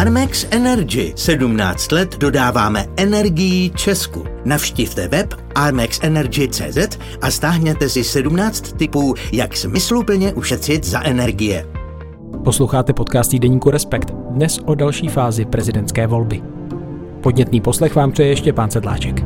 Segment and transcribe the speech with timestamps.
[0.00, 1.12] Armex Energy.
[1.16, 4.24] 17 let dodáváme energii Česku.
[4.44, 11.66] Navštivte web armexenergy.cz a stáhněte si 17 typů, jak smysluplně ušetřit za energie.
[12.44, 14.10] Posloucháte podcast Deníku Respekt.
[14.30, 16.42] Dnes o další fázi prezidentské volby.
[17.22, 19.24] Podnětný poslech vám přeje ještě pán Sedláček.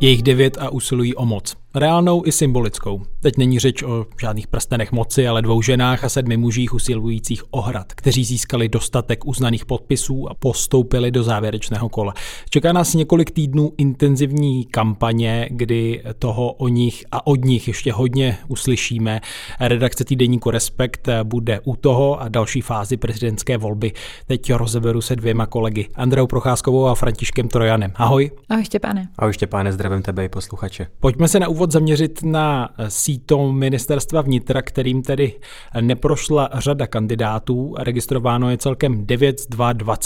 [0.00, 3.02] Je jich devět a usilují o moc reálnou i symbolickou.
[3.20, 7.60] Teď není řeč o žádných prstenech moci, ale dvou ženách a sedmi mužích usilujících o
[7.60, 12.14] hrad, kteří získali dostatek uznaných podpisů a postoupili do závěrečného kola.
[12.50, 18.38] Čeká nás několik týdnů intenzivní kampaně, kdy toho o nich a od nich ještě hodně
[18.48, 19.20] uslyšíme.
[19.60, 23.92] Redakce týdeníku Respekt bude u toho a další fázi prezidentské volby.
[24.26, 27.92] Teď rozeberu se dvěma kolegy, Andreou Procházkovou a Františkem Trojanem.
[27.94, 28.30] Ahoj.
[28.48, 29.08] Ahoj Štěpáne.
[29.18, 30.86] Ahoj Štěpáne, zdravím tebe i posluchače.
[31.00, 35.32] Pojďme se na úvod úvod zaměřit na síto ministerstva vnitra, kterým tedy
[35.80, 37.74] neprošla řada kandidátů.
[37.78, 39.96] Registrováno je celkem 9 z 22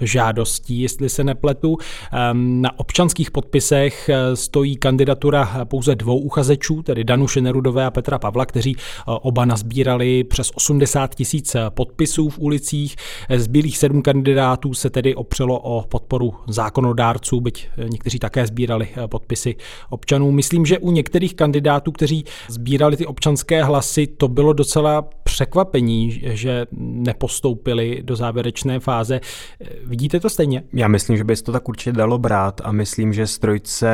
[0.00, 1.78] žádostí, jestli se nepletu.
[2.12, 8.46] Ehm, na občanských podpisech stojí kandidatura pouze dvou uchazečů, tedy Danu Šenerudové a Petra Pavla,
[8.46, 12.96] kteří eh, oba nazbírali přes 80 tisíc podpisů v ulicích.
[13.36, 19.08] Z bílých sedm kandidátů se tedy opřelo o podporu zákonodárců, byť někteří také sbírali eh,
[19.08, 19.56] podpisy
[19.90, 20.30] občanů.
[20.30, 26.66] Myslím, že u některých kandidátů, kteří sbírali ty občanské hlasy, to bylo docela překvapení, že
[26.72, 29.20] nepostoupili do závěrečné fáze.
[29.84, 30.62] Vidíte to stejně?
[30.72, 33.92] Já myslím, že by se to tak určitě dalo brát a myslím, že strojce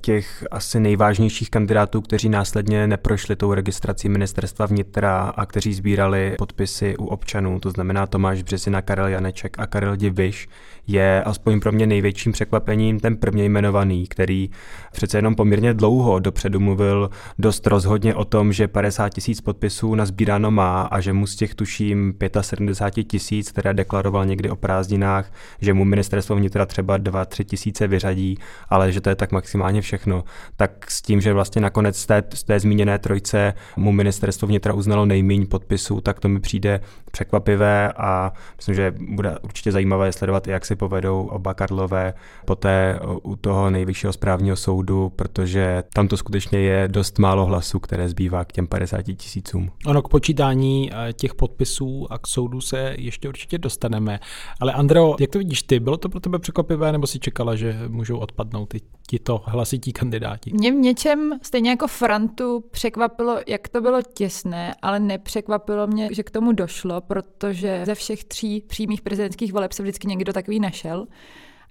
[0.00, 6.96] těch asi nejvážnějších kandidátů, kteří následně neprošli tou registrací ministerstva vnitra a kteří sbírali podpisy
[6.96, 10.48] u občanů, to znamená Tomáš Březina, Karel Janeček a Karel Diviš,
[10.86, 14.50] je aspoň pro mě největším překvapením ten prvně jmenovaný, který
[14.92, 20.50] přece jenom poměrně dlouho dopředu mluvil dost rozhodně o tom, že 50 tisíc podpisů nazbíráno
[20.50, 25.74] má a že mu z těch tuším 75 tisíc, které deklaroval někdy o prázdninách, že
[25.74, 28.38] mu ministerstvo vnitra třeba 2-3 tisíce vyřadí,
[28.68, 30.24] ale že to je tak maximálně všechno.
[30.56, 34.72] Tak s tím, že vlastně nakonec z té, z té zmíněné trojce mu ministerstvo vnitra
[34.72, 36.80] uznalo nejméně podpisů, tak to mi přijde
[37.10, 42.14] překvapivé a myslím, že bude určitě zajímavé sledovat, jak se povedou oba Karlové
[42.44, 48.08] poté u toho nejvyššího správního soudu, protože tam to skutečně je dost málo hlasů, které
[48.08, 49.70] zbývá k těm 50 tisícům.
[49.86, 54.20] Ono k počítání eh, těch podpisů a k soudu se ještě určitě dostaneme.
[54.60, 55.80] Ale Andreo, jak to vidíš ty?
[55.80, 60.52] Bylo to pro tebe překvapivé, nebo si čekala, že můžou odpadnout i tito hlasití kandidáti?
[60.52, 66.22] Mě v něčem, stejně jako Frantu, překvapilo, jak to bylo těsné, ale nepřekvapilo mě, že
[66.22, 71.06] k tomu došlo, protože ze všech tří přímých prezidentských voleb se vždycky někdo takový našel.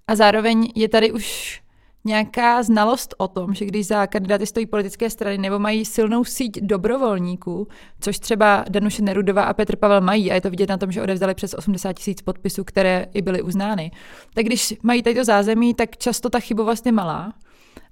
[0.08, 1.62] A zároveň je tady už
[2.06, 6.60] nějaká znalost o tom, že když za kandidáty stojí politické strany nebo mají silnou síť
[6.62, 7.68] dobrovolníků,
[8.00, 11.02] což třeba Danuše Nerudová a Petr Pavel mají, a je to vidět na tom, že
[11.02, 13.92] odevzdali přes 80 tisíc podpisů, které i byly uznány,
[14.34, 17.34] tak když mají tady to zázemí, tak často ta chybovost je malá.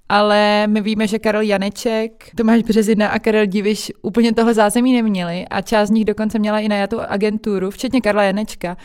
[0.10, 5.48] Ale my víme, že Karel Janeček, Tomáš Březina a Karel Diviš úplně tohle zázemí neměli
[5.48, 8.78] a část z nich dokonce měla i najatou agenturu, včetně Karla Janečka,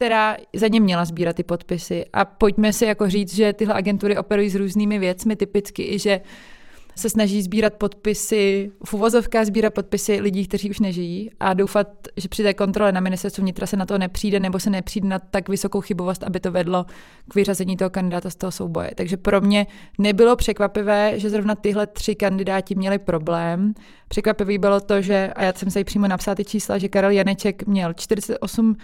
[0.00, 2.04] která za ně měla sbírat ty podpisy.
[2.12, 6.20] A pojďme si jako říct, že tyhle agentury operují s různými věcmi, typicky i, že
[6.96, 12.28] se snaží sbírat podpisy, v uvozovkách sbírat podpisy lidí, kteří už nežijí a doufat, že
[12.28, 15.48] při té kontrole na ministerstvu vnitra se na to nepřijde nebo se nepřijde na tak
[15.48, 16.86] vysokou chybovost, aby to vedlo
[17.28, 18.90] k vyřazení toho kandidáta z toho souboje.
[18.94, 19.66] Takže pro mě
[19.98, 23.74] nebylo překvapivé, že zrovna tyhle tři kandidáti měli problém.
[24.08, 27.66] Překvapivý bylo to, že, a já jsem se přímo napsala ty čísla, že Karel Janeček
[27.66, 28.76] měl 48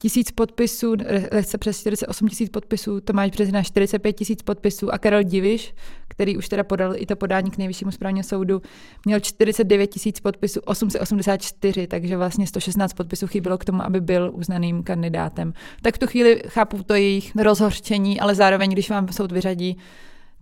[0.00, 0.94] tisíc podpisů,
[1.32, 5.74] lehce přes 48 tisíc podpisů, Tomáš Březina 45 tisíc podpisů a Karel Diviš,
[6.08, 8.62] který už teda podal i to podání k nejvyššímu správního soudu,
[9.04, 14.82] měl 49 tisíc podpisů, 884, takže vlastně 116 podpisů chybilo k tomu, aby byl uznaným
[14.82, 15.52] kandidátem.
[15.82, 19.76] Tak v tu chvíli chápu to jejich rozhořčení, ale zároveň, když vám soud vyřadí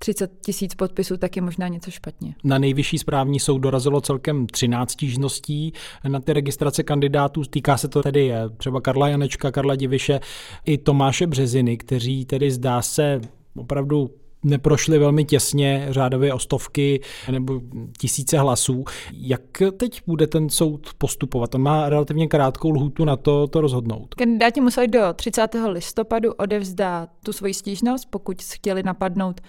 [0.02, 2.34] 30 tisíc podpisů, tak je možná něco špatně.
[2.44, 5.72] Na nejvyšší správní soud dorazilo celkem 13 stížností
[6.08, 7.43] na ty registrace kandidátů.
[7.44, 10.20] Týká se to tedy eh, třeba Karla Janečka, Karla Diviše
[10.64, 13.20] i Tomáše Březiny, kteří tedy zdá se
[13.56, 14.10] opravdu
[14.44, 17.00] neprošli velmi těsně, řádově o stovky
[17.31, 17.60] nebo
[17.99, 18.84] tisíce hlasů.
[19.12, 19.43] Jak
[19.76, 21.54] teď bude ten soud postupovat?
[21.54, 24.14] On má relativně krátkou lhůtu na to, to rozhodnout.
[24.14, 25.49] Kandidáti museli do 30.
[25.69, 29.40] listopadu odevzdat tu svoji stížnost, pokud chtěli napadnout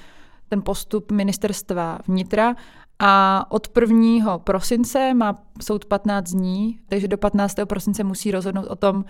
[0.49, 2.55] ten postup ministerstva vnitra
[2.99, 4.37] a od 1.
[4.37, 7.55] prosince má soud 15 dní, takže do 15.
[7.65, 9.05] prosince musí rozhodnout o tom,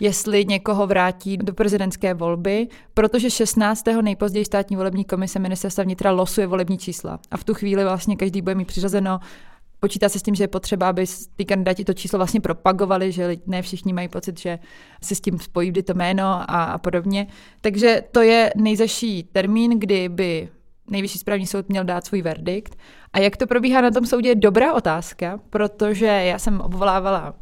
[0.00, 3.84] jestli někoho vrátí do prezidentské volby, protože 16.
[4.02, 7.18] nejpozději státní volební komise ministerstva vnitra losuje volební čísla.
[7.30, 9.20] A v tu chvíli vlastně každý bude mít přiřazeno
[9.80, 11.04] Počítá se s tím, že je potřeba, aby
[11.36, 14.58] ty kandidáti to číslo vlastně propagovali, že ne všichni mají pocit, že
[15.02, 17.26] se s tím spojí vždy to jméno a, a podobně.
[17.60, 20.48] Takže to je nejzaší termín, kdy by
[20.90, 22.76] nejvyšší správní soud měl dát svůj verdikt.
[23.12, 27.34] A jak to probíhá na tom soudě je dobrá otázka, protože já jsem obvolávala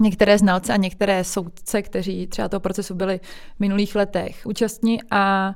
[0.00, 3.20] některé znalce a některé soudce, kteří třeba toho procesu byli
[3.56, 5.54] v minulých letech účastní a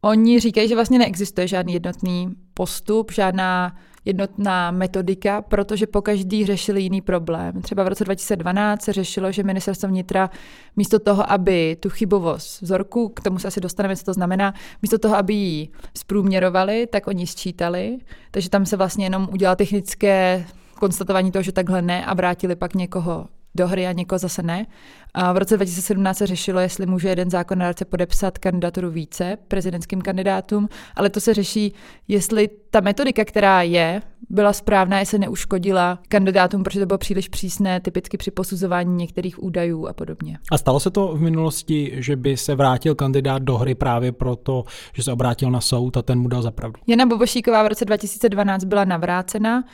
[0.00, 6.82] oni říkají, že vlastně neexistuje žádný jednotný postup, žádná jednotná metodika, protože po každý řešili
[6.82, 7.62] jiný problém.
[7.62, 10.30] Třeba v roce 2012 se řešilo, že ministerstvo vnitra
[10.76, 14.98] místo toho, aby tu chybovost vzorku, k tomu se asi dostaneme, co to znamená, místo
[14.98, 15.68] toho, aby ji
[15.98, 17.98] zprůměrovali, tak oni sčítali,
[18.30, 20.44] takže tam se vlastně jenom udělalo technické
[20.78, 24.66] konstatování toho, že takhle ne a vrátili pak někoho do hry a někoho zase ne.
[25.14, 30.68] A v roce 2017 se řešilo, jestli může jeden zákonodárce podepsat kandidaturu více prezidentským kandidátům,
[30.96, 31.74] ale to se řeší,
[32.08, 37.80] jestli ta metodika, která je, byla správná, jestli neuškodila kandidátům, protože to bylo příliš přísné,
[37.80, 40.38] typicky při posuzování některých údajů a podobně.
[40.52, 44.64] A stalo se to v minulosti, že by se vrátil kandidát do hry právě proto,
[44.94, 46.80] že se obrátil na soud a ten mu dal zapravdu?
[46.86, 49.64] Jana Bobošíková v roce 2012 byla navrácena,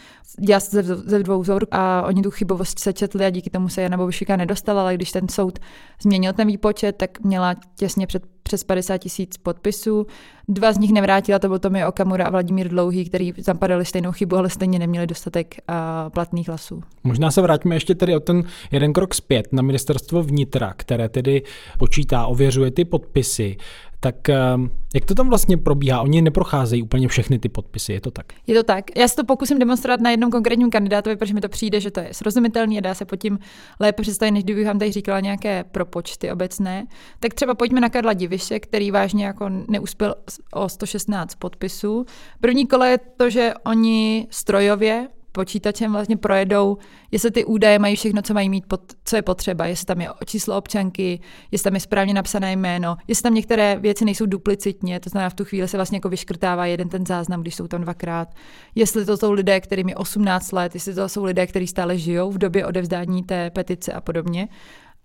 [0.41, 3.97] dělala se ze dvou vzorů a oni tu chybovost sečetli a díky tomu se Jana
[3.97, 5.59] Bobošíka nedostala, ale když ten soud
[6.03, 10.07] změnil ten výpočet, tak měla těsně před přes 50 tisíc podpisů.
[10.49, 14.37] Dva z nich nevrátila, to byl Tomi Okamura a Vladimír Dlouhý, který zapadali stejnou chybu,
[14.37, 15.75] ale stejně neměli dostatek uh,
[16.11, 16.83] platných hlasů.
[17.05, 18.43] Možná se vrátíme ještě tedy o ten
[18.73, 21.43] jeden krok zpět na ministerstvo vnitra, které tedy
[21.79, 23.57] počítá, ověřuje ty podpisy.
[24.01, 26.03] Tak ehm, jak to tam vlastně probíhá?
[26.03, 28.27] Oni neprocházejí úplně všechny ty podpisy, je to tak?
[28.47, 28.85] Je to tak.
[28.97, 32.01] Já si to pokusím demonstrovat na jednom konkrétním kandidátovi, protože mi to přijde, že to
[32.01, 33.39] je srozumitelné a dá se pod tím
[33.81, 36.87] lépe představit, než kdybych vám tady říkala nějaké propočty obecné.
[37.21, 40.15] Tak třeba pojďme na Karla Diviše, který vážně jako neuspěl
[40.53, 42.05] o 116 podpisů.
[42.41, 46.79] První kole je to, že oni strojově počítačem vlastně projedou,
[47.11, 50.09] jestli ty údaje mají všechno, co mají mít, pod, co je potřeba, jestli tam je
[50.25, 51.21] číslo občanky,
[51.51, 55.35] jestli tam je správně napsané jméno, jestli tam některé věci nejsou duplicitně, to znamená v
[55.35, 58.29] tu chvíli se vlastně jako vyškrtává jeden ten záznam, když jsou tam dvakrát,
[58.75, 62.31] jestli to jsou lidé, kterým je 18 let, jestli to jsou lidé, kteří stále žijou
[62.31, 64.49] v době odevzdání té petice a podobně.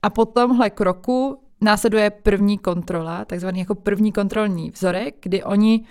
[0.01, 5.85] A po tomhle kroku následuje první kontrola, takzvaný jako první kontrolní vzorek, kdy oni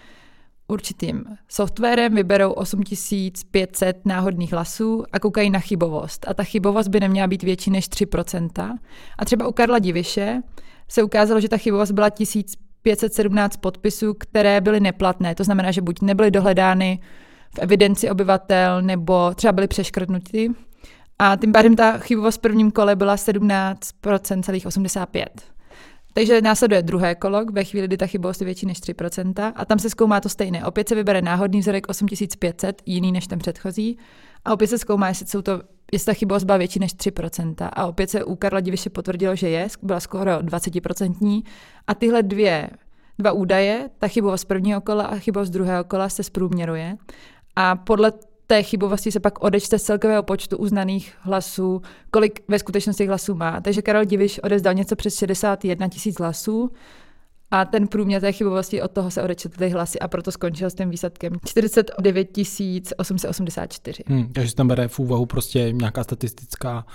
[0.73, 6.29] určitým softwarem vyberou 8500 náhodných hlasů a koukají na chybovost.
[6.29, 8.79] A ta chybovost by neměla být větší než 3%.
[9.19, 10.41] A třeba u Karla Diviše
[10.89, 15.35] se ukázalo, že ta chybovost byla 1517 podpisů, které byly neplatné.
[15.35, 17.01] To znamená, že buď nebyly dohledány
[17.55, 20.51] v evidenci obyvatel, nebo třeba byly přeškrtnuty.
[21.19, 25.27] A tím pádem ta chybovost v prvním kole byla 17,85%.
[26.13, 29.79] Takže následuje druhé kolo, ve chvíli, kdy ta chybovost je větší než 3%, a tam
[29.79, 30.65] se zkoumá to stejné.
[30.65, 33.99] Opět se vybere náhodný vzorek 8500, jiný než ten předchozí,
[34.45, 35.63] a opět se zkoumá, jestli, jsou to,
[35.93, 37.69] jestli ta chybovost byla větší než 3%.
[37.73, 41.43] A opět se u Karla Diviše potvrdilo, že je, byla skoro 20%.
[41.87, 42.71] A tyhle dvě,
[43.19, 46.97] dva údaje, ta chybovost prvního kola a chybovost druhého kola se zprůměruje.
[47.57, 48.13] A podle
[48.47, 53.61] té chybovosti se pak odečte z celkového počtu uznaných hlasů, kolik ve skutečnosti hlasů má.
[53.61, 56.71] Takže Karel Diviš odezdal něco přes 61 tisíc hlasů
[57.51, 60.91] a ten průměr té chybovosti od toho se odečetly hlasy a proto skončil s tím
[60.91, 62.39] výsledkem 49
[62.97, 64.03] 884.
[64.07, 66.87] Hmm, takže tam bere v úvahu prostě nějaká statistická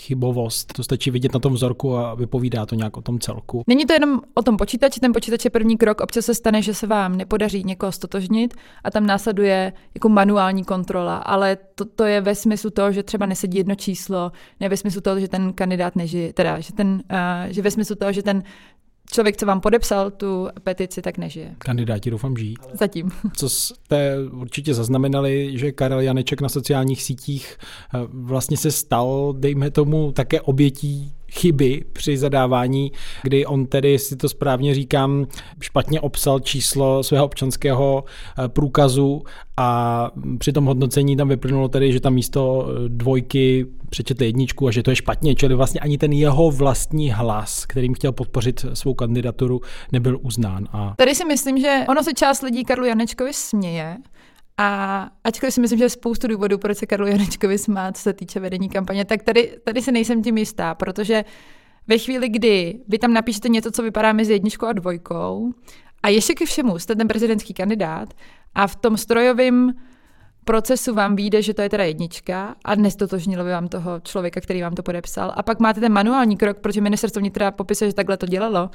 [0.00, 0.72] chybovost.
[0.72, 3.62] To stačí vidět na tom vzorku a vypovídá to nějak o tom celku.
[3.66, 6.00] Není to jenom o tom počítači, ten počítač je první krok.
[6.00, 11.16] Občas se stane, že se vám nepodaří někoho stotožnit a tam následuje jako manuální kontrola,
[11.16, 15.00] ale to, to je ve smyslu toho, že třeba nesedí jedno číslo, ne ve smyslu
[15.00, 18.42] toho, že ten kandidát nežije, teda, že, ten, uh, že ve smyslu toho, že ten
[19.12, 21.54] člověk, co vám podepsal tu petici, tak nežije.
[21.58, 22.54] Kandidáti doufám žijí.
[22.72, 23.10] Zatím.
[23.36, 27.56] Co jste určitě zaznamenali, že Karel Janeček na sociálních sítích
[27.94, 34.16] eh, vlastně se stal, dejme tomu, také obětí chyby při zadávání, kdy on tedy, si
[34.16, 35.26] to správně říkám,
[35.60, 39.22] špatně obsal číslo svého občanského eh, průkazu
[39.56, 44.70] a při tom hodnocení tam vyplynulo tedy, že tam místo eh, dvojky přečetl jedničku a
[44.70, 48.94] že to je špatně, čili vlastně ani ten jeho vlastní hlas, kterým chtěl podpořit svou
[48.94, 49.60] kandidaturu,
[49.92, 50.68] nebyl uznán.
[50.72, 50.94] A...
[50.98, 53.96] Tady si myslím, že ono se část lidí Karlu Janečkovi směje,
[54.58, 58.12] a ačkoliv si myslím, že je spoustu důvodů, proč se Karlu Janečkovi smát, co se
[58.12, 61.24] týče vedení kampaně, tak tady, tady si nejsem tím jistá, protože
[61.86, 65.52] ve chvíli, kdy vy tam napíšete něco, co vypadá mezi jedničkou a dvojkou,
[66.02, 68.08] a ještě ke všemu jste ten prezidentský kandidát
[68.54, 69.72] a v tom strojovém
[70.44, 74.62] procesu vám vyjde, že to je teda jednička a nestotožnilo by vám toho člověka, který
[74.62, 75.32] vám to podepsal.
[75.36, 78.70] A pak máte ten manuální krok, protože ministerstvo vnitra popisuje, že takhle to dělalo,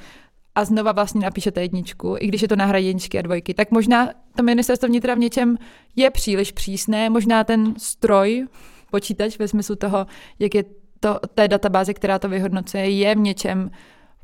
[0.57, 4.09] a znova vlastně napíšete jedničku, i když je to na jedničky a dvojky, tak možná
[4.35, 5.57] to ministerstvo vnitra v něčem
[5.95, 8.47] je příliš přísné, možná ten stroj,
[8.91, 10.07] počítač ve smyslu toho,
[10.39, 10.63] jak je
[10.99, 13.71] to, té databáze, která to vyhodnocuje, je v něčem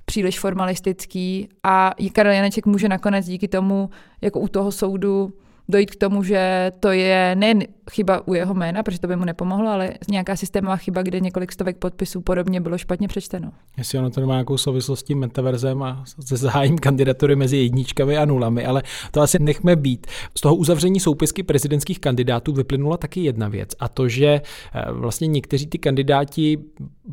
[0.05, 3.89] příliš formalistický a Karel Janeček může nakonec díky tomu,
[4.21, 5.33] jako u toho soudu,
[5.69, 9.25] dojít k tomu, že to je nejen chyba u jeho jména, protože to by mu
[9.25, 13.51] nepomohlo, ale nějaká systémová chyba, kde několik stovek podpisů podobně bylo špatně přečteno.
[13.77, 18.17] Jestli ono to má nějakou souvislost s tím metaverzem a se zahájím kandidatury mezi jedničkami
[18.17, 20.07] a nulami, ale to asi nechme být.
[20.37, 25.27] Z toho uzavření soupisky prezidentských kandidátů vyplynula taky jedna věc a to, že eh, vlastně
[25.27, 26.57] někteří ty kandidáti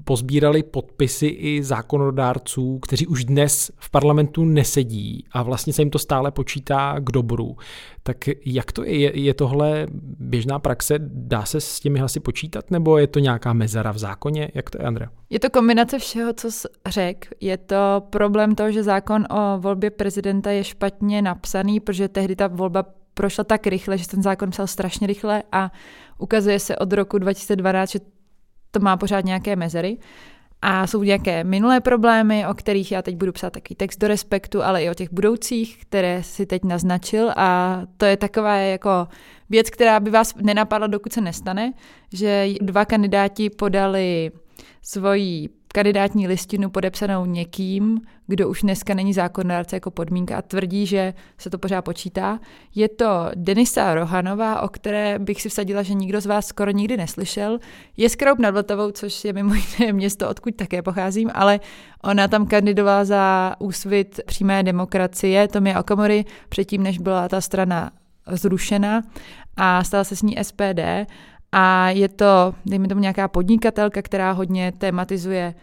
[0.04, 5.99] pozbírali podpisy i zákonodárců, kteří už dnes v parlamentu nesedí a vlastně se jim to
[5.99, 7.57] stále počítá k dobru.
[8.02, 8.16] Tak
[8.47, 9.21] jak to je?
[9.21, 9.87] Je tohle
[10.19, 10.95] běžná praxe?
[11.02, 14.50] Dá se s těmi hlasy počítat nebo je to nějaká mezera v zákoně?
[14.54, 15.11] Jak to je, Andrea?
[15.30, 17.28] Je to kombinace všeho, co jsi řekl.
[17.40, 22.47] Je to problém toho, že zákon o volbě prezidenta je špatně napsaný, protože tehdy ta
[22.47, 25.73] volba prošla tak rychle, že ten zákon psal strašně rychle a
[26.19, 27.99] ukazuje se od roku 2012, že
[28.71, 29.99] to má pořád nějaké mezery.
[30.62, 34.62] A jsou nějaké minulé problémy, o kterých já teď budu psát takový text do respektu,
[34.62, 37.33] ale i o těch budoucích, které si teď naznačil.
[37.37, 39.09] A to je taková jako
[39.50, 41.73] věc, která by vás nenapadla, dokud se nestane,
[42.12, 44.31] že dva kandidáti podali
[44.83, 51.15] svoji kandidátní listinu podepsanou někým, kdo už dneska není zákonodárce jako podmínka a tvrdí, že
[51.39, 52.41] se to pořád počítá.
[52.75, 56.97] Je to Denisa Rohanová, o které bych si vsadila, že nikdo z vás skoro nikdy
[56.97, 57.59] neslyšel.
[57.97, 61.61] Je z Kroup nad Vltavou, což je mimo jiné město, odkud také pocházím, ale
[62.05, 67.91] ona tam kandidovala za úsvit přímé demokracie Tomě Okamory předtím, než byla ta strana
[68.27, 69.03] zrušena
[69.57, 70.81] a stala se s ní SPD
[71.52, 75.54] a je to, dejme tomu, nějaká podnikatelka, která hodně tematizuje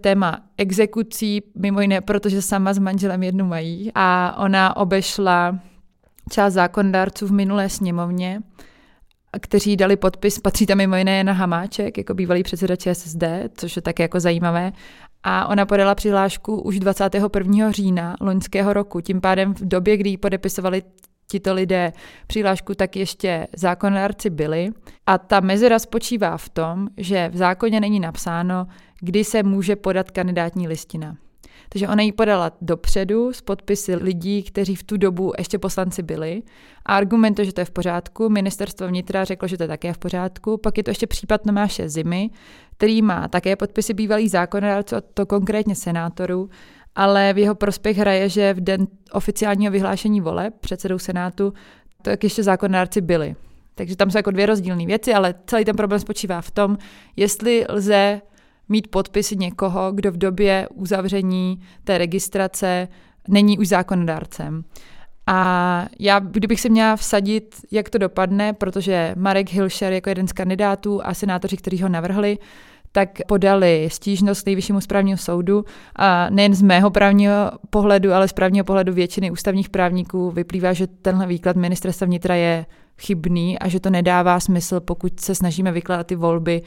[0.00, 3.90] téma exekucí, mimo jiné, protože sama s manželem jednu mají.
[3.94, 5.58] A ona obešla
[6.30, 8.42] část zákonodárců v minulé sněmovně,
[9.40, 13.24] kteří dali podpis, patří tam mimo jiné na Hamáček, jako bývalý předseda ČSSD,
[13.56, 14.72] což je také jako zajímavé.
[15.22, 17.72] A ona podala přihlášku už 21.
[17.72, 19.00] října loňského roku.
[19.00, 20.82] Tím pádem v době, kdy ji podepisovali
[21.30, 21.92] tito lidé
[22.26, 24.70] přihlášku, tak ještě zákonodárci byli.
[25.06, 28.66] A ta mezera spočívá v tom, že v zákoně není napsáno,
[29.00, 31.16] kdy se může podat kandidátní listina.
[31.68, 36.42] Takže ona ji podala dopředu s podpisy lidí, kteří v tu dobu ještě poslanci byli.
[36.86, 38.28] A argumentuje, že to je v pořádku.
[38.28, 40.56] Ministerstvo vnitra řeklo, že to je také v pořádku.
[40.56, 42.30] Pak je to ještě případ Tomáše Zimy,
[42.76, 46.50] který má také podpisy bývalých zákonodárců, a to konkrétně senátorů
[46.98, 51.52] ale v jeho prospěch hraje, že v den oficiálního vyhlášení voleb předsedou Senátu
[52.02, 53.36] tak ještě zákonodárci byli.
[53.74, 56.78] Takže tam jsou jako dvě rozdílné věci, ale celý ten problém spočívá v tom,
[57.16, 58.20] jestli lze
[58.68, 62.88] mít podpisy někoho, kdo v době uzavření té registrace
[63.28, 64.64] není už zákonodárcem.
[65.26, 70.32] A já, kdybych se měla vsadit, jak to dopadne, protože Marek Hilšer jako jeden z
[70.32, 72.38] kandidátů a senátoři, kteří ho navrhli,
[72.98, 75.64] tak podali stížnost nejvyššímu správního soudu
[75.96, 80.86] a nejen z mého právního pohledu, ale z právního pohledu většiny ústavních právníků vyplývá, že
[80.86, 82.66] tenhle výklad ministerstva vnitra je
[83.00, 86.62] chybný a že to nedává smysl, pokud se snažíme vykládat ty volby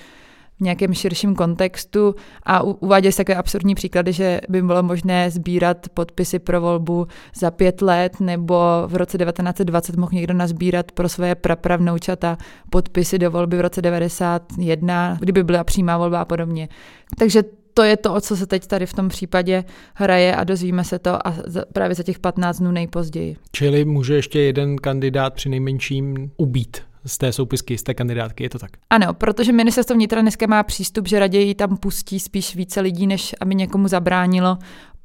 [0.61, 6.39] nějakém širším kontextu a uvádějí se takové absurdní příklady, že by bylo možné sbírat podpisy
[6.39, 12.37] pro volbu za pět let nebo v roce 1920 mohl někdo nazbírat pro své prapravnoučata
[12.69, 16.69] podpisy do volby v roce 91, kdyby byla přímá volba a podobně.
[17.17, 19.63] Takže to je to, o co se teď tady v tom případě
[19.93, 21.35] hraje a dozvíme se to a
[21.73, 23.35] právě za těch 15 dnů nejpozději.
[23.51, 28.49] Čili může ještě jeden kandidát při nejmenším ubít z té soupisky, z té kandidátky, je
[28.49, 28.71] to tak?
[28.89, 33.35] Ano, protože ministerstvo vnitra dneska má přístup, že raději tam pustí spíš více lidí, než
[33.41, 34.57] aby někomu zabránilo,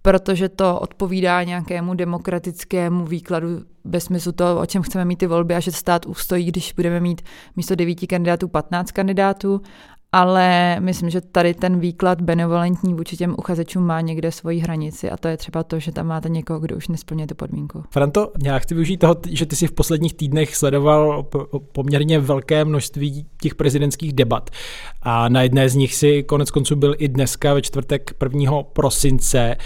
[0.02, 3.48] protože to odpovídá nějakému demokratickému výkladu
[3.84, 7.00] ve smyslu toho, o čem chceme mít ty volby a že stát ustojí, když budeme
[7.00, 7.22] mít
[7.56, 9.60] místo devíti kandidátů 15 kandidátů
[10.12, 15.16] ale myslím, že tady ten výklad benevolentní vůči těm uchazečům má někde svoji hranici a
[15.16, 17.84] to je třeba to, že tam máte někoho, kdo už nesplňuje tu podmínku.
[17.90, 21.26] Franto, já chci využít toho, že ty si v posledních týdnech sledoval
[21.72, 24.50] poměrně velké množství těch prezidentských debat
[25.02, 28.62] a na jedné z nich si konec konců byl i dneska ve čtvrtek 1.
[28.62, 29.56] prosince.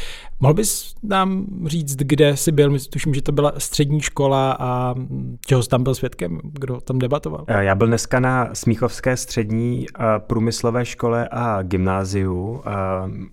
[0.43, 2.79] Mohl bys nám říct, kde jsi byl?
[2.91, 4.95] Tuším, že to byla střední škola a
[5.47, 6.41] čeho jsi tam byl svědkem?
[6.43, 7.45] Kdo tam debatoval?
[7.49, 12.63] Eh, já byl dneska na Smíchovské střední eh, průmyslové škole a gymnáziu.
[12.67, 12.71] Eh,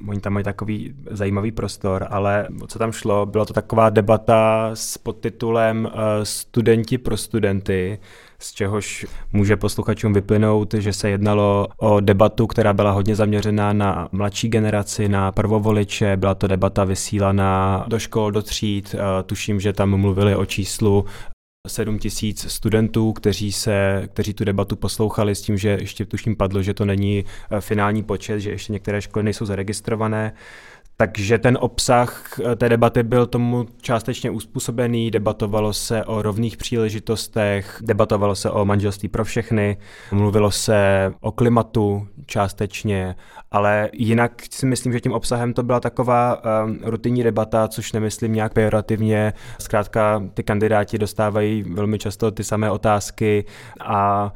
[0.08, 4.98] oni tam mají takový zajímavý prostor, ale co tam šlo, byla to taková debata s
[4.98, 5.90] podtitulem
[6.24, 8.00] Studenti pro studenty
[8.40, 14.10] z čehož může posluchačům vyplynout, že se jednalo o debatu, která byla hodně zaměřená na
[14.12, 19.98] mladší generaci, na prvovoliče, byla to debata vysílaná do škol, do tříd, tuším, že tam
[19.98, 21.06] mluvili o číslu
[21.68, 26.62] 7 tisíc studentů, kteří, se, kteří tu debatu poslouchali s tím, že ještě tuším padlo,
[26.62, 30.34] že to není eh, finální počet, že ještě některé školy nejsou zaregistrované.
[31.00, 37.80] Takže ten obsah eh, té debaty byl tomu částečně uspůsobený, debatovalo se o rovných příležitostech,
[37.82, 39.78] debatovalo se o manželství pro všechny,
[40.12, 43.16] mluvilo se o klimatu částečně,
[43.52, 48.34] ale jinak si myslím, že tím obsahem to byla taková um, rutinní debata, což nemyslím
[48.34, 49.34] nějak pejorativně.
[49.60, 53.46] Zkrátka ty kandidáti dostávají velmi často ty samé otázky
[53.80, 54.34] a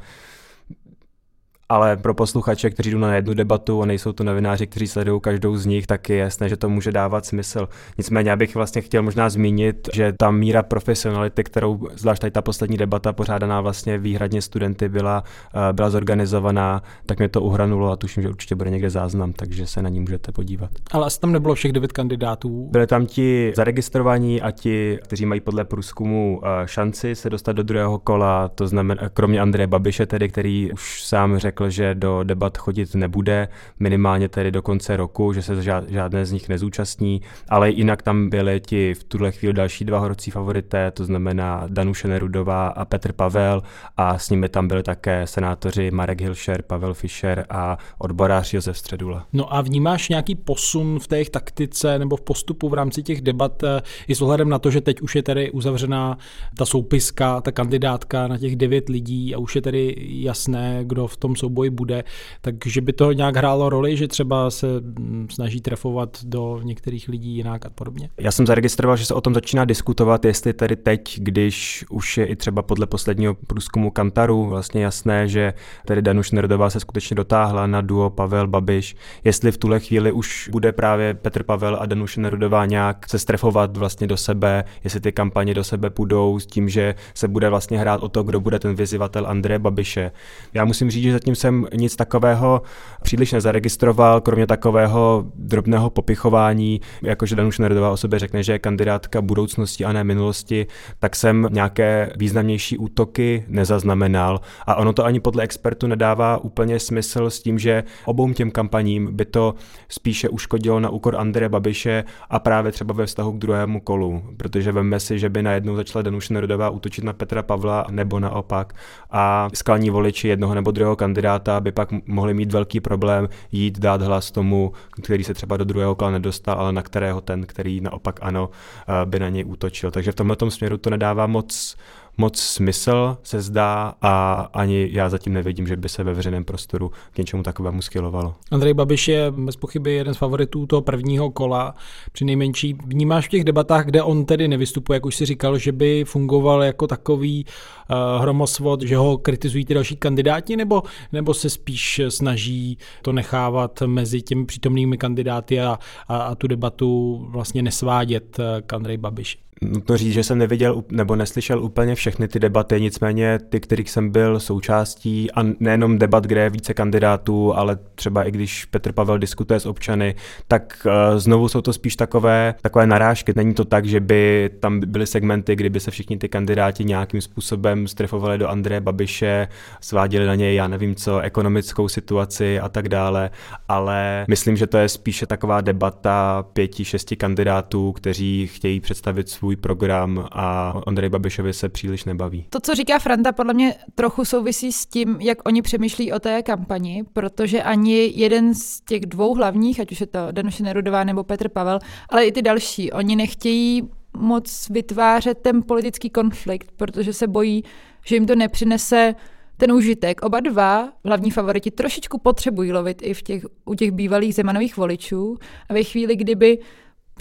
[1.72, 5.56] ale pro posluchače, kteří jdou na jednu debatu a nejsou to novináři, kteří sledují každou
[5.56, 7.68] z nich, tak je jasné, že to může dávat smysl.
[7.98, 12.42] Nicméně já bych vlastně chtěl možná zmínit, že ta míra profesionality, kterou zvlášť tady ta
[12.42, 15.24] poslední debata pořádaná vlastně výhradně studenty byla,
[15.54, 19.66] eh, byla zorganizovaná, tak mě to uhranulo a tuším, že určitě bude někde záznam, takže
[19.66, 20.70] se na ní můžete podívat.
[20.90, 22.68] Ale asi tam nebylo všech devět kandidátů.
[22.70, 27.62] Byly tam ti zaregistrovaní a ti, kteří mají podle průzkumu eh, šanci se dostat do
[27.62, 32.22] druhého kola, to znamená kromě Andreje Babiše tedy, který už sám řekl, řekl, že do
[32.22, 33.48] debat chodit nebude,
[33.80, 38.60] minimálně tedy do konce roku, že se žádné z nich nezúčastní, ale jinak tam byly
[38.60, 43.62] ti v tuhle chvíli další dva horcí favorité, to znamená Danuše Nerudová a Petr Pavel
[43.96, 49.26] a s nimi tam byli také senátoři Marek Hilšer, Pavel Fischer a odborář Josef Středula.
[49.32, 53.62] No a vnímáš nějaký posun v té taktice nebo v postupu v rámci těch debat
[53.62, 56.18] eh, i s ohledem na to, že teď už je tady uzavřená
[56.56, 61.16] ta soupiska, ta kandidátka na těch devět lidí a už je tedy jasné, kdo v
[61.16, 62.04] tom souboji bude,
[62.40, 67.30] takže by to nějak hrálo roli, že třeba se mm, snaží trefovat do některých lidí
[67.30, 68.08] jinak a podobně?
[68.18, 72.26] Já jsem zaregistroval, že se o tom začíná diskutovat, jestli tedy teď, když už je
[72.26, 75.54] i třeba podle posledního průzkumu Kantaru vlastně jasné, že
[75.86, 80.48] tedy Danuš Nerdová se skutečně dotáhla na duo Pavel Babiš, jestli v tuhle chvíli už
[80.52, 85.12] bude právě Petr Pavel a Danuš Nerudová nějak se strefovat vlastně do sebe, jestli ty
[85.12, 88.58] kampaně do sebe půjdou s tím, že se bude vlastně hrát o to, kdo bude
[88.58, 90.10] ten vyzývatel Andreje Babiše.
[90.54, 92.62] Já musím říct, že zatím jsem nic takového
[93.02, 99.22] příliš nezaregistroval, kromě takového drobného popichování, jakože Danuš Nerdová o sobě řekne, že je kandidátka
[99.22, 100.66] budoucnosti a ne minulosti,
[100.98, 104.40] tak jsem nějaké významnější útoky nezaznamenal.
[104.66, 109.16] A ono to ani podle expertu nedává úplně smysl s tím, že obou těm kampaním
[109.16, 109.54] by to
[109.88, 114.72] spíše uškodilo na úkor Andreje Babiše a právě třeba ve vztahu k druhému kolu, protože
[114.72, 118.72] veme si, že by najednou začala Danuš Nerdová útočit na Petra Pavla nebo naopak
[119.10, 121.21] a skalní voliči jednoho nebo druhého kandidáta
[121.60, 125.94] by pak mohli mít velký problém jít dát hlas tomu, který se třeba do druhého
[125.94, 128.50] kola nedostal, ale na kterého ten, který naopak ano,
[128.88, 129.90] eh, by na něj útočil.
[129.90, 131.76] Takže v tomto směru to nedává moc
[132.18, 136.90] moc smysl, se zdá, a ani já zatím nevidím, že by se ve veřejném prostoru
[137.12, 138.34] k něčemu takovému skylovalo.
[138.50, 141.74] Andrej Babiš je bez pochyby jeden z favoritů toho prvního kola.
[142.12, 145.72] Při nejmenší vnímáš v těch debatách, kde on tedy nevystupuje, jak už si říkal, že
[145.72, 151.50] by fungoval jako takový uh, hromosvod, že ho kritizují ty další kandidáti, nebo, nebo se
[151.50, 158.38] spíš snaží to nechávat mezi těmi přítomnými kandidáty a, a, a tu debatu vlastně nesvádět
[158.40, 159.38] eh, k Andrej Babiši?
[159.62, 164.10] Nutno říct, že jsem neviděl nebo neslyšel úplně všechny ty debaty, nicméně ty, kterých jsem
[164.10, 169.18] byl součástí a nejenom debat, kde je více kandidátů, ale třeba i když Petr Pavel
[169.18, 170.14] diskutuje s občany,
[170.48, 173.32] tak uh, znovu jsou to spíš takové, takové narážky.
[173.36, 177.88] Není to tak, že by tam byly segmenty, kdyby se všichni ty kandidáti nějakým způsobem
[177.88, 179.48] strefovali do Andreje Babiše,
[179.80, 183.30] sváděli na něj, já nevím co, ekonomickou situaci a tak dále,
[183.68, 189.51] ale myslím, že to je spíše taková debata pěti, šesti kandidátů, kteří chtějí představit svůj
[189.52, 192.46] svůj program a Andrej Babišovi se příliš nebaví.
[192.50, 196.42] To, co říká Franta, podle mě trochu souvisí s tím, jak oni přemýšlí o té
[196.42, 201.24] kampani, protože ani jeden z těch dvou hlavních, ať už je to Danuše Nerudová nebo
[201.24, 203.82] Petr Pavel, ale i ty další, oni nechtějí
[204.16, 207.64] moc vytvářet ten politický konflikt, protože se bojí,
[208.06, 209.14] že jim to nepřinese
[209.56, 210.22] ten užitek.
[210.22, 215.36] Oba dva hlavní favoriti trošičku potřebují lovit i v těch, u těch bývalých zemanových voličů
[215.68, 216.58] a ve chvíli, kdyby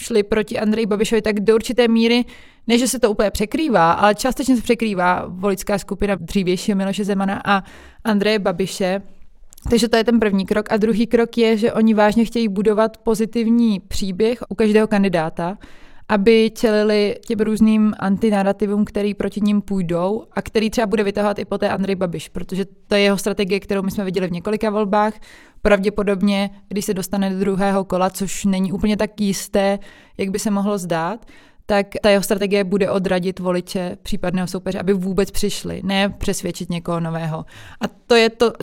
[0.01, 2.25] šli proti Andreji Babišovi, tak do určité míry,
[2.67, 7.41] ne, že se to úplně překrývá, ale částečně se překrývá volická skupina dřívějšího Miloše Zemana
[7.45, 7.63] a
[8.03, 9.01] Andreje Babiše.
[9.69, 10.71] Takže to je ten první krok.
[10.71, 15.57] A druhý krok je, že oni vážně chtějí budovat pozitivní příběh u každého kandidáta
[16.12, 21.45] aby čelili těm různým antinarativům, který proti ním půjdou a který třeba bude vytahovat i
[21.45, 25.13] poté Andrej Babiš, protože to je jeho strategie, kterou my jsme viděli v několika volbách.
[25.62, 29.80] Pravděpodobně, když se dostane do druhého kola, což není úplně tak jisté,
[30.17, 31.26] jak by se mohlo zdát,
[31.65, 37.00] tak ta jeho strategie bude odradit voliče případného soupeře, aby vůbec přišli, ne přesvědčit někoho
[37.00, 37.45] nového.
[37.82, 38.54] A to je to,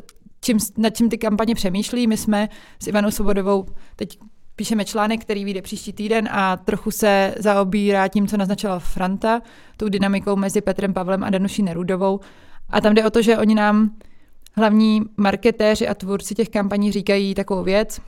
[0.41, 2.07] čím, nad čím ty kampaně přemýšlí.
[2.07, 2.49] My jsme
[2.83, 4.19] s Ivanou Svobodovou teď
[4.59, 9.43] píšeme článek, který vyjde příští týden a trochu se zaobírá tím, co naznačila Franta,
[9.77, 12.21] tou dynamikou mezi Petrem Pavlem a Danuší Nerudovou.
[12.71, 13.91] A tam jde o to, že oni nám
[14.57, 18.01] hlavní marketéři a tvůrci těch kampaní říkají takovou věc,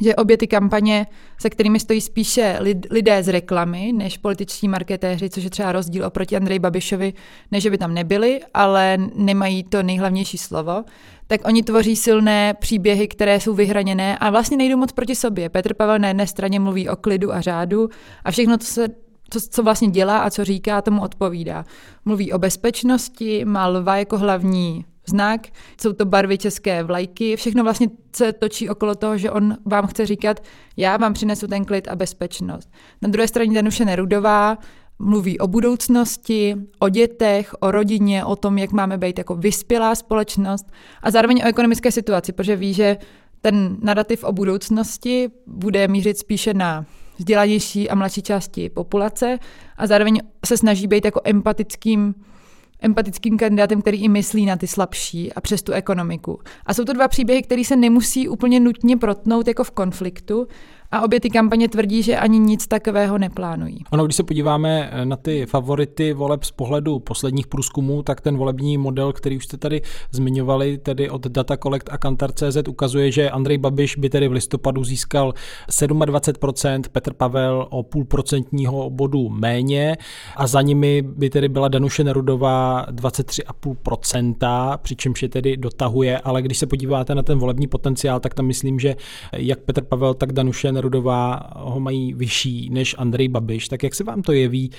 [0.00, 1.06] že obě ty kampaně,
[1.40, 2.58] se kterými stojí spíše
[2.90, 7.12] lidé z reklamy než političtí marketéři, což je třeba rozdíl oproti Andreji Babišovi,
[7.50, 10.84] než by tam nebyli, ale nemají to nejhlavnější slovo,
[11.32, 15.48] tak oni tvoří silné příběhy, které jsou vyhraněné a vlastně nejdou moc proti sobě.
[15.48, 17.88] Petr Pavel na jedné straně mluví o klidu a řádu
[18.24, 18.88] a všechno, co se
[19.30, 21.64] co, co vlastně dělá a co říká, tomu odpovídá.
[22.04, 25.40] Mluví o bezpečnosti, má lva jako hlavní znak,
[25.80, 30.06] jsou to barvy české vlajky, všechno vlastně se točí okolo toho, že on vám chce
[30.06, 30.40] říkat,
[30.76, 32.70] já vám přinesu ten klid a bezpečnost.
[33.02, 34.58] Na druhé straně Danuše Nerudová
[35.02, 40.66] mluví o budoucnosti, o dětech, o rodině, o tom, jak máme být jako vyspělá společnost
[41.02, 42.96] a zároveň o ekonomické situaci, protože ví, že
[43.40, 46.86] ten narrativ o budoucnosti bude mířit spíše na
[47.18, 49.38] vzdělanější a mladší části populace
[49.76, 52.14] a zároveň se snaží být jako empatickým
[52.82, 56.40] empatickým kandidátem, který i myslí na ty slabší a přes tu ekonomiku.
[56.66, 60.46] A jsou to dva příběhy, které se nemusí úplně nutně protnout jako v konfliktu,
[60.92, 63.78] a obě ty kampaně tvrdí, že ani nic takového neplánují.
[63.90, 68.36] Ono, když se podíváme eh, na ty favority voleb z pohledu posledních průzkumů, tak ten
[68.36, 73.30] volební model, který už jste tady zmiňovali, tedy od Data Collect a Kantar.cz, ukazuje, že
[73.30, 75.34] Andrej Babiš by tedy v listopadu získal
[75.68, 79.96] 27%, Petr Pavel o půl procentního bodu méně
[80.36, 86.58] a za nimi by tedy byla Danuše Nerudová 23,5%, přičemž je tedy dotahuje, ale když
[86.58, 88.96] se podíváte na ten volební potenciál, tak tam myslím, že
[89.32, 90.81] jak Petr Pavel, tak Danuše Nerudová
[91.56, 94.70] ho mají vyšší než Andrej Babiš, tak jak se vám to jeví?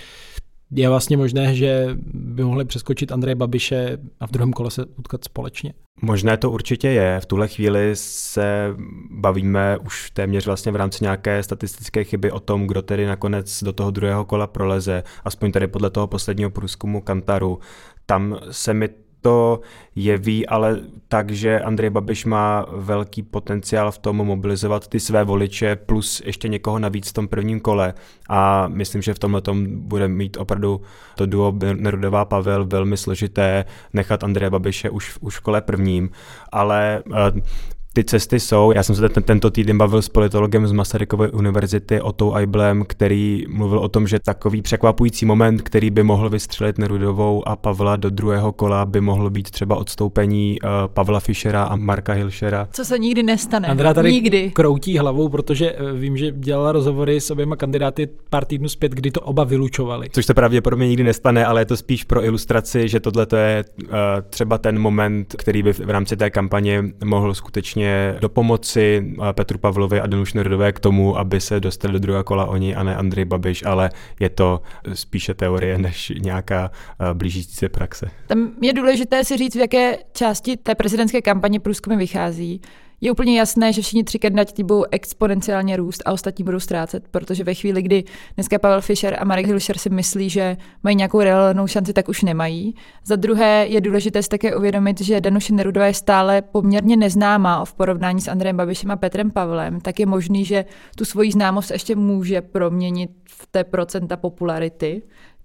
[0.76, 5.24] Je vlastně možné, že by mohli přeskočit Andreje Babiše a v druhém kole se utkat
[5.24, 5.74] společně?
[6.02, 7.20] Možné to určitě je.
[7.20, 8.76] V tuhle chvíli se
[9.12, 13.74] bavíme už téměř vlastně v rámci nějaké statistické chyby o tom, kdo tedy nakonec do
[13.74, 17.60] toho druhého kola proleze, aspoň tedy podle toho posledního průzkumu Kantaru.
[18.06, 18.90] Tam se mi
[19.24, 19.62] to
[19.96, 25.76] jeví ale tak, že Andrej Babiš má velký potenciál v tom mobilizovat ty své voliče
[25.76, 27.94] plus ještě někoho navíc v tom prvním kole.
[28.30, 30.82] A myslím, že v tomhle tom bude mít opravdu
[31.16, 36.10] to duo Nerudová Pavel velmi složité nechat Andreje Babiše už, už v kole prvním,
[36.52, 37.16] ale uh,
[37.94, 38.72] ty cesty jsou.
[38.72, 43.46] Já jsem se ten, tento týden bavil s politologem z Masarykové univerzity Otou Aiblem, který
[43.50, 48.10] mluvil o tom, že takový překvapující moment, který by mohl vystřelit Nerudovou a Pavla do
[48.10, 52.68] druhého kola, by mohlo být třeba odstoupení uh, Pavla Fischera a Marka Hilšera.
[52.72, 53.68] Co se nikdy nestane.
[53.68, 54.52] Andrea tady nikdy.
[54.52, 59.12] kroutí hlavou, protože eh, vím, že dělala rozhovory s oběma kandidáty pár týdnů zpět, kdy
[59.12, 60.08] to oba vylučovali.
[60.12, 63.90] Což se pravděpodobně nikdy nestane, ale je to spíš pro ilustraci, že tohle je uh,
[64.30, 69.34] třeba ten moment, který by v rámci té kampaně mohl skutečně vlastně do pomoci eh,
[69.34, 72.84] Petru Pavlovi a Danuš Nerdové k tomu, aby se dostali do druhého kola oni a
[72.84, 74.62] ne Andrej Babiš, ale je to
[74.94, 78.12] spíše teorie než nějaká eh, blížící se praxe.
[78.28, 82.62] Tam je důležité si říct, v jaké části té prezidentské kampaně průzkumy vychází
[83.04, 87.44] je úplně jasné, že všichni tři kandidáti budou exponenciálně růst a ostatní budou ztrácet, protože
[87.44, 88.04] ve chvíli, kdy
[88.36, 92.22] dneska Pavel Fischer a Marek Hilšer si myslí, že mají nějakou reálnou šanci, tak už
[92.22, 92.76] nemají.
[93.06, 97.74] Za druhé je důležité si také uvědomit, že Danuše Nerudová je stále poměrně neznámá v
[97.74, 100.66] porovnání s Andrejem Babišem a Petrem Pavlem, tak je možný, že
[100.98, 105.02] tu svoji známost ještě může proměnit v té procenta popularity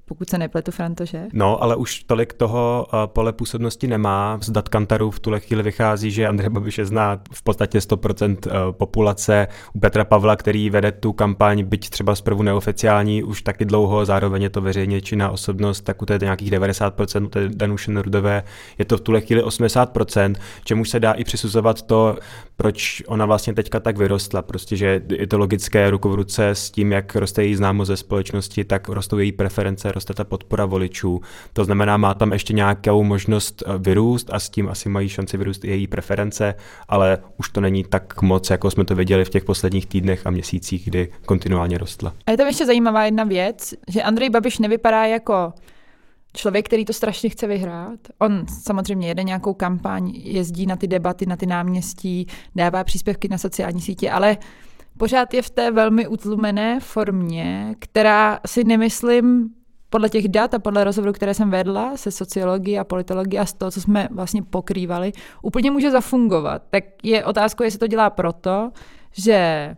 [0.09, 1.23] pokud se nepletu, Franto, že?
[1.33, 4.39] No, ale už tolik toho uh, pole působnosti nemá.
[4.43, 8.37] Z dat Kantaru v tuhle chvíli vychází, že Andrej Babiš je zná v podstatě 100%
[8.47, 9.49] uh, populace.
[9.73, 14.43] U Petra Pavla, který vede tu kampaň, byť třeba zprvu neoficiální, už taky dlouho, zároveň
[14.43, 18.43] je to veřejně činná osobnost, tak u té nějakých 90%, u té Danuše Nerudové
[18.79, 22.17] je to v tuhle chvíli 80%, čemu se dá i přisuzovat to,
[22.57, 24.43] proč ona vlastně teďka tak vyrostla.
[24.43, 27.97] Prostě, že je to logické ruku v ruce s tím, jak roste její známost ze
[27.97, 31.21] společnosti, tak rostou její preference, roste ta podpora voličů.
[31.53, 35.37] To znamená, má tam ještě nějakou možnost eh, vyrůst a s tím asi mají šanci
[35.37, 36.55] vyrůst i její preference,
[36.89, 40.31] ale už to není tak moc, jako jsme to viděli v těch posledních týdnech a
[40.31, 42.15] měsících, kdy kontinuálně rostla.
[42.27, 45.53] A je tam ještě zajímavá jedna věc, že Andrej Babiš nevypadá jako
[46.35, 47.99] člověk, který to strašně chce vyhrát.
[48.19, 53.39] On samozřejmě jede nějakou kampaň, jezdí na ty debaty, na ty náměstí, dává příspěvky na
[53.39, 54.37] sociální sítě, ale
[54.99, 59.51] pořád je v té velmi utlumené formě, která si nemyslím
[59.91, 63.53] podle těch dat a podle rozhovorů, které jsem vedla se sociologií a politologií a z
[63.53, 66.63] toho, co jsme vlastně pokrývali, úplně může zafungovat.
[66.71, 68.71] Tak je otázkou, jestli to dělá proto,
[69.13, 69.77] že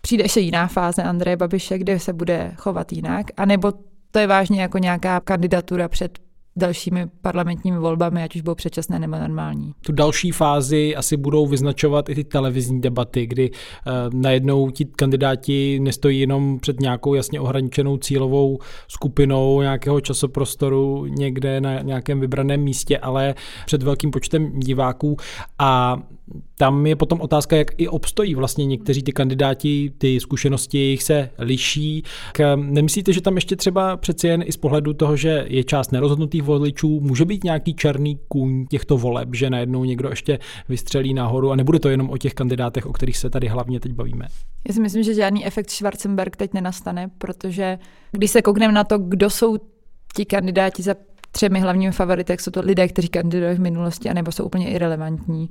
[0.00, 3.72] přijde ještě jiná fáze Andreje Babiše, kde se bude chovat jinak, anebo
[4.10, 6.18] to je vážně jako nějaká kandidatura před
[6.56, 9.72] dalšími parlamentními volbami, ať už budou předčasné nebo normální.
[9.86, 15.80] Tu další fázi asi budou vyznačovat i ty televizní debaty, kdy uh, najednou ti kandidáti
[15.80, 22.98] nestojí jenom před nějakou jasně ohraničenou cílovou skupinou nějakého časoprostoru někde na nějakém vybraném místě,
[22.98, 23.34] ale
[23.66, 25.16] před velkým počtem diváků
[25.58, 25.96] a
[26.58, 31.30] tam je potom otázka, jak i obstojí vlastně někteří ty kandidáti, ty zkušenosti jich se
[31.38, 32.02] liší.
[32.56, 36.42] Nemyslíte, že tam ještě třeba přeci jen i z pohledu toho, že je část nerozhodnutých
[36.42, 41.56] voličů, může být nějaký černý kůň těchto voleb, že najednou někdo ještě vystřelí nahoru a
[41.56, 44.26] nebude to jenom o těch kandidátech, o kterých se tady hlavně teď bavíme?
[44.68, 47.78] Já si myslím, že žádný efekt Schwarzenberg teď nenastane, protože
[48.12, 49.56] když se koukneme na to, kdo jsou
[50.16, 50.94] ti kandidáti za
[51.30, 55.48] třemi hlavními favority, jsou to lidé, kteří kandidovali v minulosti, anebo jsou úplně irrelevantní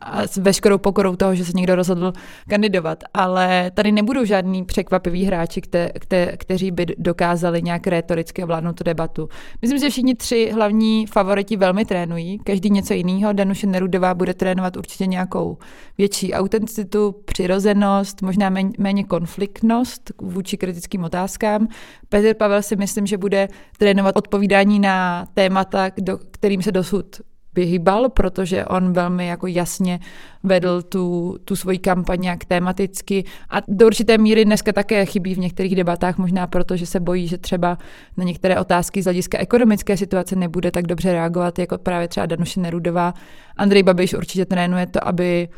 [0.00, 2.12] a s veškerou pokorou toho, že se někdo rozhodl
[2.48, 3.04] kandidovat.
[3.14, 8.84] Ale tady nebudou žádní překvapiví hráči, kte, kte, kteří by dokázali nějak retoricky ovládnout tu
[8.84, 9.28] debatu.
[9.62, 13.32] Myslím, že všichni tři hlavní favoriti velmi trénují, každý něco jiného.
[13.32, 15.58] Danuše Nerudová bude trénovat určitě nějakou
[15.98, 21.68] větší autenticitu, přirozenost, možná méně, méně konfliktnost vůči kritickým otázkám.
[22.08, 23.48] Petr Pavel si myslím, že bude
[23.78, 27.20] trénovat odpovídání na témata, do, kterým se dosud
[27.54, 30.00] vyhýbal, protože on velmi jako jasně
[30.42, 35.38] vedl tu, tu svoji kampaň nějak tematicky a do určité míry dneska také chybí v
[35.38, 37.78] některých debatách, možná proto, že se bojí, že třeba
[38.16, 42.60] na některé otázky z hlediska ekonomické situace nebude tak dobře reagovat, jako právě třeba Danuše
[42.60, 43.14] Nerudová.
[43.56, 45.48] Andrej Babiš určitě trénuje to, aby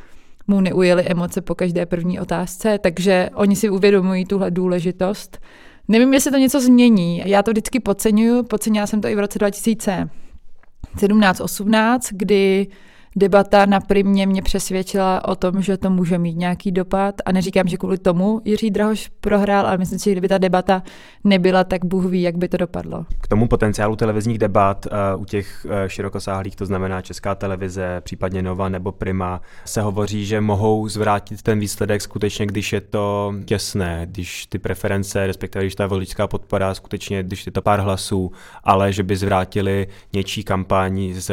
[0.47, 5.39] mu neujeli emoce po každé první otázce, takže oni si uvědomují tuhle důležitost.
[5.89, 7.23] Nevím, jestli to něco změní.
[7.27, 10.09] Já to vždycky podceňuju, podcenila jsem to i v roce 2000
[10.97, 12.69] 17-18, kdy
[13.17, 17.69] debata na primě mě přesvědčila o tom, že to může mít nějaký dopad a neříkám,
[17.69, 20.83] že kvůli tomu Jiří Drahoš prohrál, ale myslím si, že kdyby ta debata
[21.25, 23.07] nebyla, tak Bůh ví, jak by to dopadlo.
[23.21, 28.43] K tomu potenciálu televizních debat uh, u těch uh, širokosáhlých, to znamená Česká televize, případně
[28.43, 34.07] Nova nebo Prima, se hovoří, že mohou zvrátit ten výsledek skutečně, když je to těsné,
[34.11, 38.33] když ty preference, respektive když ta voličská podpora, skutečně, když je to pár hlasů,
[38.65, 41.33] ale že by zvrátili něčí kampaň z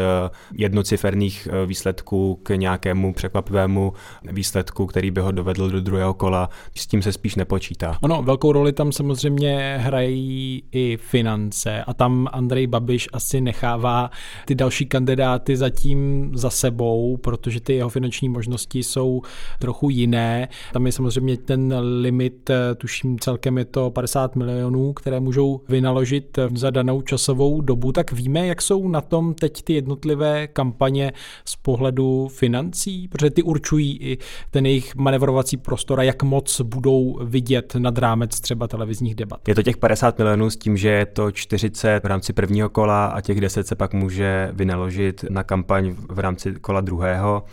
[0.54, 3.94] jednociferných výsledku k nějakému překvapivému
[4.32, 6.50] výsledku, který by ho dovedl do druhého kola.
[6.76, 7.98] S tím se spíš nepočítá.
[8.02, 14.10] Ono, velkou roli tam samozřejmě hrají i finance a tam Andrej Babiš asi nechává
[14.46, 19.22] ty další kandidáty zatím za sebou, protože ty jeho finanční možnosti jsou
[19.60, 20.48] trochu jiné.
[20.74, 26.70] Tam je samozřejmě ten limit, tuším celkem je to 50 milionů, které můžou vynaložit za
[26.70, 27.92] danou časovou dobu.
[27.92, 31.12] Tak víme, jak jsou na tom teď ty jednotlivé kampaně
[31.46, 34.18] z pohledu financí, protože ty určují i
[34.52, 39.48] ten jejich manevrovací prostor a jak moc budou vidět nad rámec třeba televizních debat.
[39.48, 43.06] Je to těch 50 milionů s tím, že je to 40 v rámci prvního kola
[43.06, 47.44] a těch 10 se pak může vynaložit na kampaň v rámci kola druhého.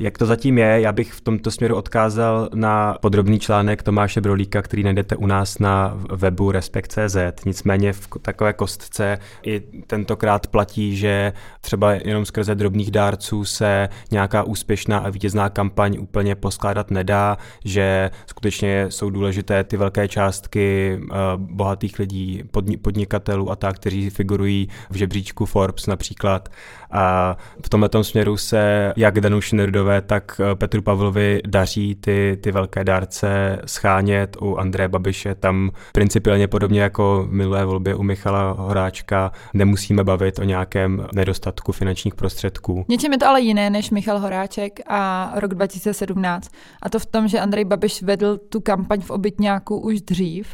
[0.00, 4.62] Jak to zatím je, já bych v tomto směru odkázal na podrobný článek Tomáše Brolíka,
[4.62, 7.16] který najdete u nás na webu Respekt.cz.
[7.46, 14.42] Nicméně v takové kostce i tentokrát platí, že třeba jenom skrze drobných dárců se nějaká
[14.42, 21.16] úspěšná a vítězná kampaň úplně poskládat nedá, že skutečně jsou důležité ty velké částky eh,
[21.36, 22.42] bohatých lidí,
[22.82, 26.48] podnikatelů a tak, kteří figurují v žebříčku Forbes například.
[26.90, 32.52] A v tomto směru se jak Danuš Nerdové, tak eh, Petru Pavlovi daří ty, ty
[32.52, 34.36] velké dárce schánět.
[34.40, 40.38] U Andreje Babiše tam principiálně podobně jako v minulé volbě u Michala Horáčka nemusíme bavit
[40.38, 42.84] o nějakém nedostatku finančních prostředků.
[42.88, 46.50] Něčem je to ale jiné než Michal Horáček a rok 2017.
[46.82, 50.48] A to v tom, že Andrej Babiš vedl tu kampaň v obytňáku už dřív,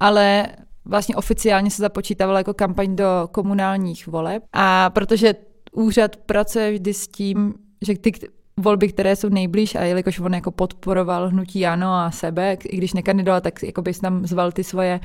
[0.00, 0.46] ale
[0.84, 4.42] vlastně oficiálně se započítávala jako kampaň do komunálních voleb.
[4.52, 5.34] A protože
[5.72, 8.12] úřad pracuje vždy s tím, že ty
[8.56, 12.92] volby, které jsou nejblíž a jelikož on jako podporoval hnutí ANO a sebe, i když
[12.92, 15.00] nekandidoval, tak jako bys tam zval ty svoje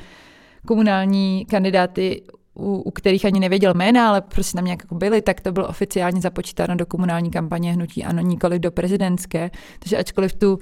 [0.66, 2.22] komunální kandidáty,
[2.54, 5.68] u, u kterých ani nevěděl jména, ale prostě tam nějak jako byli, tak to bylo
[5.68, 9.50] oficiálně započítáno do komunální kampaně hnutí ANO, nikoli do prezidentské.
[9.78, 10.58] Takže ačkoliv tu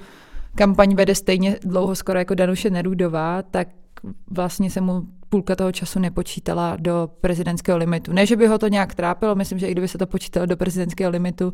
[0.55, 3.67] kampaň vede stejně dlouho skoro jako Danuše Nerudová, tak
[4.31, 5.01] vlastně se mu
[5.35, 8.13] půlka toho času nepočítala do prezidentského limitu.
[8.13, 10.57] Ne, že by ho to nějak trápilo, myslím, že i kdyby se to počítalo do
[10.57, 11.53] prezidentského limitu,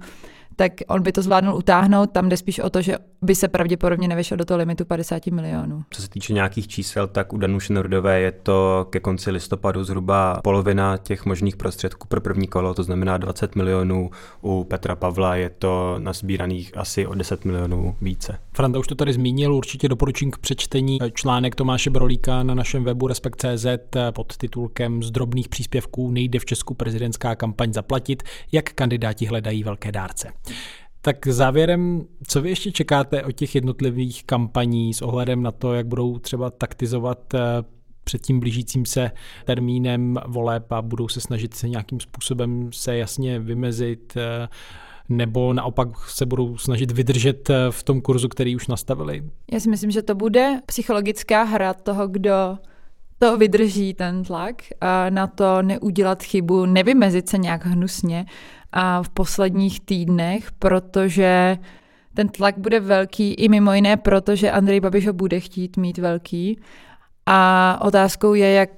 [0.56, 2.12] tak on by to zvládnul utáhnout.
[2.12, 5.84] Tam jde spíš o to, že by se pravděpodobně nevešel do toho limitu 50 milionů.
[5.90, 10.42] Co se týče nějakých čísel, tak u Danuše Nordové je to ke konci listopadu zhruba
[10.44, 14.10] polovina těch možných prostředků pro první kolo, to znamená 20 milionů.
[14.42, 18.40] U Petra Pavla je to nasbíraných asi o 10 milionů více.
[18.54, 23.08] Franta už to tady zmínil, určitě doporučím k přečtení článek Tomáše Brolíka na našem webu
[23.08, 23.66] Respekt.cz
[24.12, 29.92] pod titulkem Z drobných příspěvků nejde v Česku prezidentská kampaň zaplatit, jak kandidáti hledají velké
[29.92, 30.32] dárce.
[31.02, 35.88] Tak závěrem, co vy ještě čekáte od těch jednotlivých kampaní s ohledem na to, jak
[35.88, 37.40] budou třeba taktizovat eh,
[38.04, 39.12] před tím blížícím se
[39.46, 44.48] termínem voleb a budou se snažit se nějakým způsobem se jasně vymezit, eh,
[45.10, 49.24] nebo naopak se budou snažit vydržet eh, v tom kurzu, který už nastavili?
[49.52, 52.58] Já si myslím, že to bude psychologická hra toho, kdo
[53.20, 58.26] to vydrží ten tlak a na to neudělat chybu, nevymezit se nějak hnusně
[58.72, 61.58] a v posledních týdnech, protože
[62.14, 66.60] ten tlak bude velký i mimo jiné, protože Andrej Babiš ho bude chtít mít velký.
[67.26, 68.70] A otázkou je, jak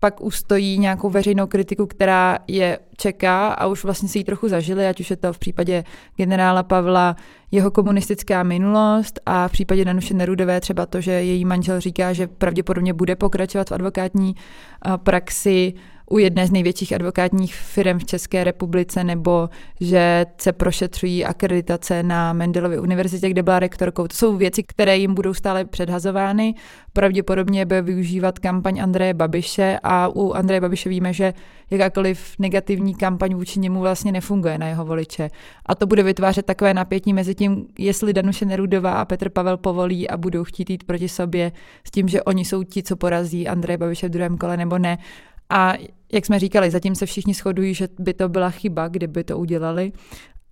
[0.00, 4.86] pak ustojí nějakou veřejnou kritiku, která je čeká a už vlastně si ji trochu zažili,
[4.86, 5.84] ať už je to v případě
[6.16, 7.16] generála Pavla
[7.50, 12.26] jeho komunistická minulost a v případě Danuše Nerudové třeba to, že její manžel říká, že
[12.26, 14.34] pravděpodobně bude pokračovat v advokátní
[14.96, 15.74] praxi,
[16.10, 19.48] u jedné z největších advokátních firm v České republice, nebo
[19.80, 24.08] že se prošetřují akreditace na Mendelově univerzitě, kde byla rektorkou.
[24.08, 26.54] To jsou věci, které jim budou stále předhazovány.
[26.92, 31.34] Pravděpodobně bude využívat kampaň Andreje Babiše a u Andreje Babiše víme, že
[31.70, 35.30] jakákoliv negativní kampaň vůči němu vlastně nefunguje na jeho voliče.
[35.66, 40.08] A to bude vytvářet takové napětí mezi tím, jestli Danuše Nerudová a Petr Pavel povolí
[40.08, 41.52] a budou chtít jít proti sobě
[41.84, 44.98] s tím, že oni jsou ti, co porazí Andreje Babiše v druhém kole nebo ne.
[45.50, 45.72] A
[46.12, 49.92] jak jsme říkali, zatím se všichni shodují, že by to byla chyba, kdyby to udělali,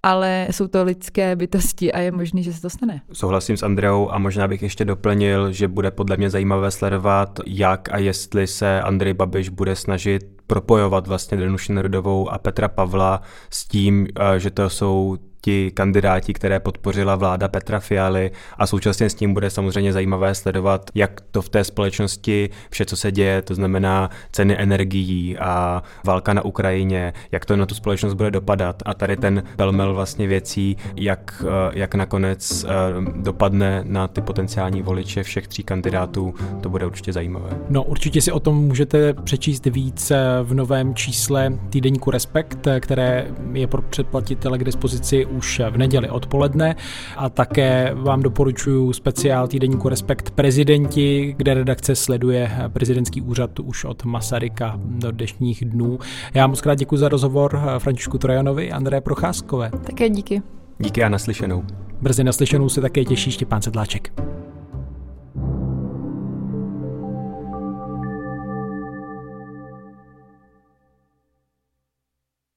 [0.03, 3.01] ale jsou to lidské bytosti a je možné, že se to stane.
[3.13, 7.93] Souhlasím s Andreou a možná bych ještě doplnil, že bude podle mě zajímavé sledovat, jak
[7.93, 13.69] a jestli se Andrej Babiš bude snažit propojovat vlastně Danuši Nerudovou a Petra Pavla s
[13.69, 19.15] tím, eh, že to jsou ti kandidáti, které podpořila vláda Petra Fialy a současně s
[19.15, 23.55] tím bude samozřejmě zajímavé sledovat, jak to v té společnosti vše, co se děje, to
[23.55, 28.95] znamená ceny energií a válka na Ukrajině, jak to na tu společnost bude dopadat a
[28.95, 32.69] tady ten pelmel vlastně věcí, jak, eh, jak nakonec eh,
[33.17, 37.51] dopadne na ty potenciální voliče všech tří kandidátů, to bude určitě zajímavé.
[37.69, 43.27] No určitě si o tom můžete přečíst víc eh, v novém čísle týdeníku Respekt, které
[43.53, 46.77] je pro předplatitele k dispozici už v neděli odpoledne
[47.17, 54.05] a také vám doporučuji speciál týdeníku Respekt prezidenti, kde redakce sleduje prezidentský úřad už od
[54.05, 55.99] Masaryka do dnešních dnů.
[56.35, 59.71] Já moc krát děkuji za rozhovor Františku Trojanovi a André Procházkové.
[59.87, 60.43] Také díky.
[60.79, 61.65] Díky a naslyšenou.
[62.03, 64.13] Brzy naslyšenou se také těší Štěpán Sedláček.